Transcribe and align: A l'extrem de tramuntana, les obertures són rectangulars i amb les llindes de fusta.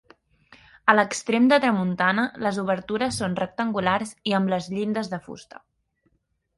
A 0.93 0.95
l'extrem 0.95 1.49
de 1.51 1.59
tramuntana, 1.65 2.25
les 2.47 2.59
obertures 2.63 3.21
són 3.23 3.39
rectangulars 3.43 4.19
i 4.33 4.37
amb 4.43 4.57
les 4.57 4.75
llindes 4.77 5.15
de 5.17 5.25
fusta. 5.31 5.67